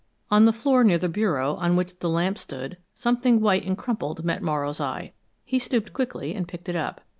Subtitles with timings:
[0.31, 4.25] On the floor near the bureau on which the lamp stood, something white and crumpled
[4.25, 5.13] met Morrow's eye;
[5.45, 7.01] he stooped quickly and picked it up.